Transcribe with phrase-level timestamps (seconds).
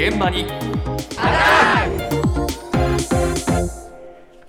[0.00, 0.46] 現場に。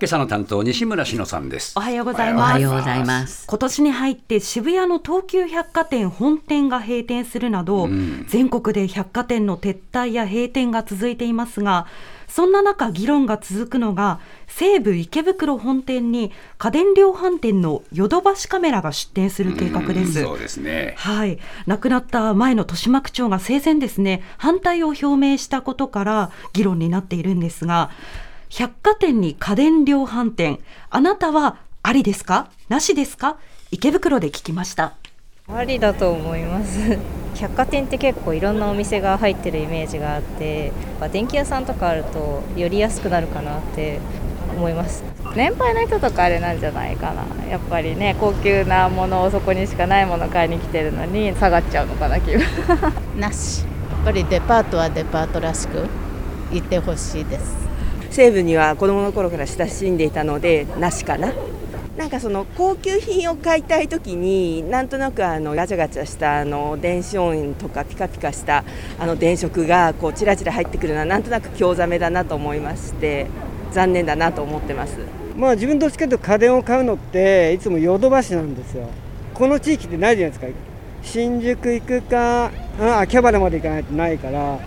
[0.02, 1.74] 今朝の担当西村篠さんです。
[1.78, 2.50] おはようございます。
[2.50, 3.46] おはようございます。
[3.46, 8.26] 今年に入って渋谷の東急百貨店本店が閉店するなど、ん。
[8.28, 11.86] 全国で百貨店の撤退や閉店が続いていますが
[12.28, 20.24] そんな中議論が続くのが西武池袋本店に家電量販店のヨドバシカメラが出店する計画です。
[20.24, 20.96] そうですね。
[20.98, 27.92] はい、亡くなった前の豊島区長が生前ですね反対を表明したことから議論になっているんですが
[28.54, 30.60] 百貨店に家電量販店。
[30.90, 32.50] あなたはありですか？
[32.68, 33.38] なしですか？
[33.72, 34.92] 池袋で聞きました。
[35.48, 37.00] ありだと思います。
[37.36, 44.00] 百貨店って結構いろんなお店が入ってるイメージがあってまあ電気屋さんとかあるとより安くなるかなって
[44.54, 45.02] 思います。
[45.34, 47.24] 年配の人とかあれなんじゃないかな。
[47.50, 52.42] やっぱりね高級なものをそこにしかないものを買いに来てるのに下がっちゃうのかな気分。
[53.18, 53.62] なし。
[53.64, 53.68] や
[54.02, 55.88] っぱりデパートはデパートらしく
[56.52, 57.56] いてほしいです
[58.12, 61.34] 西武には子供の頃から親しんでいたのでなしかな？
[61.98, 68.64] なんかその高級品を買いたい時になんとなくあのガチャガチャしたあの電子音とかピカピカした
[69.00, 73.28] あの電飾がこうチラチラ入ってくるのはなんとなく興ざめだなと思いまして
[73.72, 74.98] 残念だなと思ってます。
[75.36, 78.90] まあ自分どっちかというと家電を買うのっていつもヨドバシなんですよ。
[79.34, 80.60] この地域ってないじゃないですか。
[81.04, 82.52] 新宿行くか
[83.00, 84.60] 秋葉原まで行かないとないから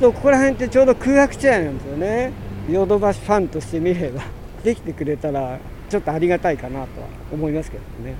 [0.00, 2.32] そうここら辺ってちょうど空白地帯なんですよね。
[2.68, 4.22] ヨドバシファンとしてみれば
[4.62, 8.14] できてくれたらちょっとありがたいかなとは思いますけどね。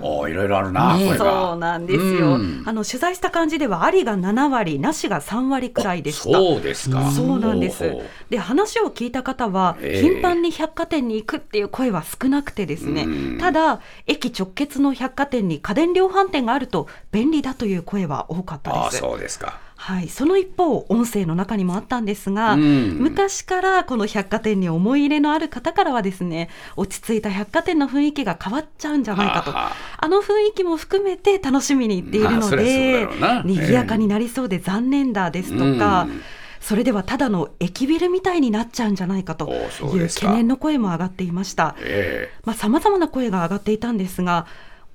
[0.00, 1.48] おーいろいろあるな、ねこれが。
[1.48, 2.62] そうなんですよ、うん。
[2.64, 6.38] あの取材した感じではありが7割なしが3割くらいでした。
[6.38, 7.10] そうですか。
[7.10, 7.96] そうなんです。
[8.30, 10.02] で話を聞いた方は、ええ。
[10.02, 13.38] 頻繁に百貨店に行くっていう声は少なくてですね、うん。
[13.38, 18.98] ただ駅直結の百貨店に家電量販店があると便利だという声は多かったです。
[18.98, 22.98] そうですかはい、その一方音声の中にもあったんですが、うん。
[22.98, 29.52] 昔からこの百貨店に思い入れのある方からはですね落ち着いた百貨店の雰囲気が変わっちゃうんじゃないかと。
[29.52, 33.42] はあの雰囲気も含めて楽しみに行っているまあのでろうな。
[33.44, 36.22] 賑やかになりそうで残念だですとか、うん。
[36.60, 41.76] それではただの駅ビルみたいになっちゃうんじゃないかという懸念の声も上がっていました。
[41.80, 42.30] え。
[42.44, 44.46] まあ、様々な声が上がっていたんですが、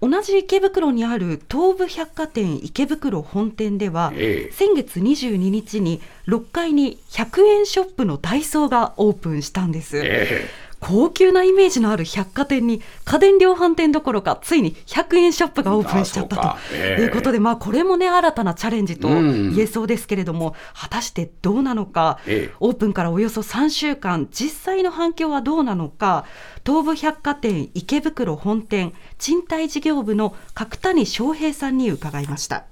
[0.04, 9.98] 同じ池袋にある東武百貨店池袋本店では、ええ先月22日に6階に100円ショップのダイソーがオープンしたんです。
[10.00, 17.02] ええ高級なイメージのある百貨店に家電量販店どころかついに100円ショップがオープンしちゃったとええ。
[17.04, 22.56] いうことで、まあ、これもね新たなチャレンジとうん言えそうですけれども、果たしてどうなのか、ええ。
[22.60, 26.26] オープンからおよそ3週間実際の反響はどうなのか
[26.66, 32.66] 東武百貨店池袋本店賃貸事業部の角谷翔平さんに伺いました。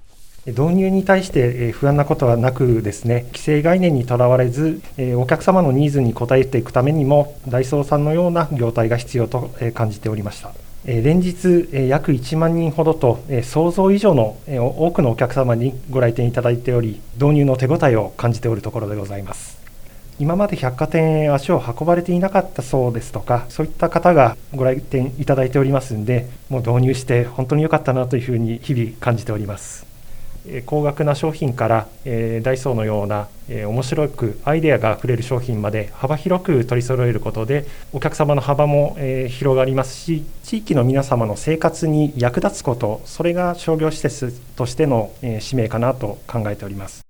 [0.46, 4.80] 導入に対して不安なことはなくですね規制概念にとらわれず
[5.16, 10.52] お客様のニーズに応えていくためにもダイソーさんのような業態が必要と感じておりました
[10.84, 19.62] 連日約1万人ほどと想像以上の多くのお客様にご来店いただいており導入の手応えを感じておるところでございます
[20.18, 29.91] 今まで百貨店へ足を運ばれていなかったそうですとか、そういった方がご来店いただいておりますんで、もう導入して本当に良かったなというふうに日々感じております。
[30.46, 47.02] えー高額な商品から、えーダイソーのような、えー面白くアイデアがあふれる商品まで幅広く取り揃えることでお客様の幅も、えー広がりますし地域の皆様の生活に役立つことそれが商業施設としての、えー使命かなと考えております。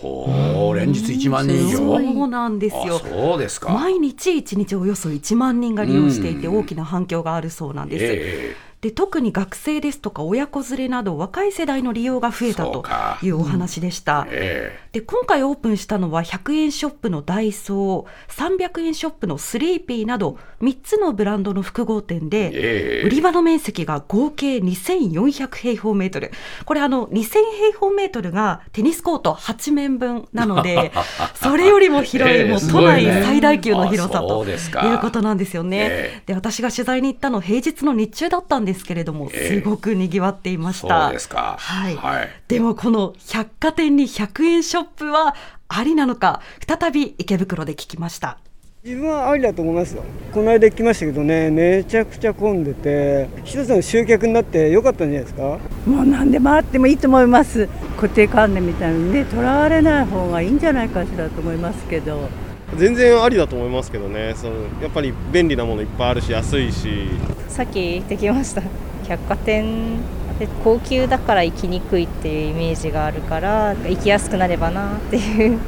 [0.00, 1.78] ほう連日1万人以上？
[1.78, 2.96] そうなんですよ。
[2.96, 3.72] あそうですか。
[3.72, 6.58] 毎日1日およそ1万人が利用していてうん。
[6.58, 8.04] 大きな反響があるそうなんです。
[8.04, 13.18] えで特に学生ですとか親子連れなど若い世代の利用が増えたとか。
[13.20, 14.28] いうお話でした。
[14.30, 23.06] ええで今回オープンしたのは100円ショップのダイソー300円ショップのスリーピーなど3つのブランドの複合店で、ええ。
[23.06, 26.30] 売り場の面積が合計2400平方メートル。
[26.64, 30.92] これあの2000平方メートルがテニスコート8面分なので
[31.42, 32.50] それよりも広い、ええ。
[32.50, 35.76] もう都内最大級の広さということなんですよね。
[35.78, 36.22] ええ。
[36.28, 39.60] で私が取材に行ったの平日の日中だったんですけれども、ええ。
[39.60, 41.08] すごくにぎわっていましそた。
[41.08, 41.56] うですか。
[41.58, 41.96] はい。
[41.96, 42.30] はい。
[42.48, 45.34] でもこの百貨店に100円ショップは
[45.68, 48.38] ありなのか再び池袋で聞きました。
[48.84, 50.04] 自分はありだと思いますよ。
[50.32, 55.42] この間行きましたけどねめちゃくちゃ混んでて一つの集客になってよかったんじゃないですか？
[55.86, 57.66] もう何でもあってもいいと思います。
[57.96, 62.28] 固定観念みたいにねとらわれない方がいいんじゃないかしらと思いますけど。
[62.76, 64.34] 全然ありだと思いますけどね。
[64.36, 67.08] そのやっぱり便利なものいっぱいあるし安いし。
[67.48, 68.62] さっき行ってきました。
[69.08, 69.98] 百貨店
[70.38, 75.58] で高級だから行きにくいっていうイメージがあるから行きやすくなればなっていう。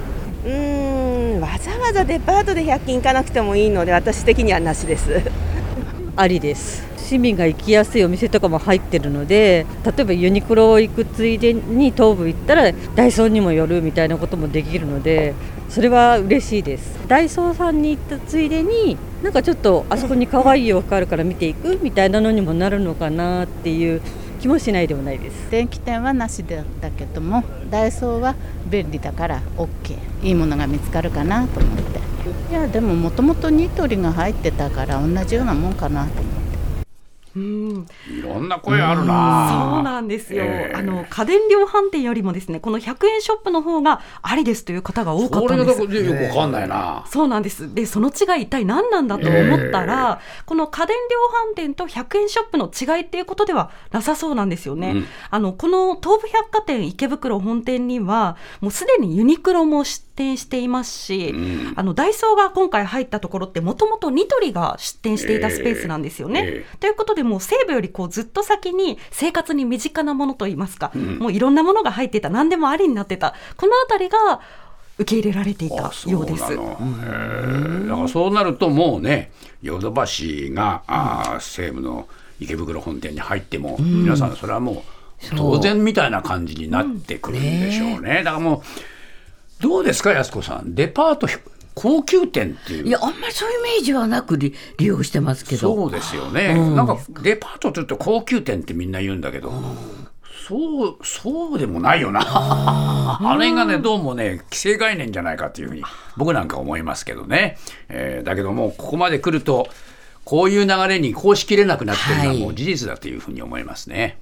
[0.44, 5.22] うーんわざわざデパートで100均行かなくてもいいので私的にはなしです。
[6.16, 6.86] ありです。
[6.96, 15.32] 市民が行きやすいお店とかも入ってるので例えばユニクロ行くついでに東武行ったらダイソーにも寄るみたいなこともできるので
[15.70, 16.98] それは嬉しいです。
[17.08, 24.02] ダイソーさんに行ったついでになんかちょっとあそこに可愛い洋服あるから見ていくみたいなのにもなるのかなっていう
[24.38, 25.50] 気もしないでもないです。
[25.50, 28.34] 電気店はなしだったけどもダイソーは
[28.70, 31.98] 便利だから OK いいものが見つかるかなと思って。
[32.50, 36.37] いやでももともとニトリが入ってたから同じようなもんかなと思って。
[37.38, 37.86] うん
[38.18, 39.72] いろんな声あるな。
[39.74, 46.04] そうなんですよ、ええあの家電量販店よりもですねこの100円ショップの方がありですという方が多かっこれがたんです。
[46.04, 47.04] よくわかんないな。
[47.08, 47.74] そうなんです。
[47.74, 54.90] で、その違い一体何なんだと思ったら、この家電量販店と100円ショップの違いっていうことではなさそうなんですよね。
[54.90, 66.44] うんあの、この東武百貨店池袋本店には、もうすでにユニクロも出店していますし、うんあの、ダイソーが今回入ったところって、もともとニトリが出店していたスペースなんですよね。
[66.44, 71.18] ええということで、もう西武よりこうずっと先に生活に身近なものといいますか、ん。
[71.18, 74.40] もういろんなものが入っていた、何でもありになってた、このあたりが
[74.98, 76.42] 受け入れられていたようです。
[76.42, 76.62] だか
[78.02, 79.30] らそうなるともうね
[79.62, 82.08] ヨドバシが、あー西武の
[82.40, 88.22] 池袋本店に入っても、皆さんそれはもう当然みたいな感じになってくるんでしょうね。
[88.24, 88.62] だからも
[89.60, 90.74] うどうですか安子さん？
[90.74, 91.26] デパート
[91.80, 92.86] 高級店っていう。
[92.88, 95.74] いやあんまりそういうイメージはなく利利用してますけど。
[95.74, 99.52] そうですよね、なんかデパートというと高級店ってみんな言うんだけど、
[100.48, 102.20] そうそうでもないよな。
[102.24, 105.82] あれがねどうもね既成概念じゃないかというふうに
[106.16, 107.58] 僕なんか思いますけどね、
[107.88, 109.68] えーだけどもここまで来ると
[110.24, 114.18] こういう流れにこうしきれなくなってるのははいもう事実だというふうに思いますね。